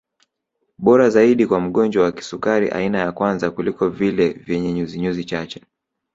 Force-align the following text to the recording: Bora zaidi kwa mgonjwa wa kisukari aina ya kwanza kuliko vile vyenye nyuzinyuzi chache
Bora 0.77 1.09
zaidi 1.09 1.47
kwa 1.47 1.59
mgonjwa 1.59 2.03
wa 2.03 2.11
kisukari 2.11 2.69
aina 2.69 2.97
ya 2.99 3.11
kwanza 3.11 3.51
kuliko 3.51 3.89
vile 3.89 4.33
vyenye 4.33 4.73
nyuzinyuzi 4.73 5.23
chache 5.25 5.61